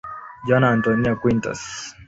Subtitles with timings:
[0.47, 1.95] Joana Antónia Quintas.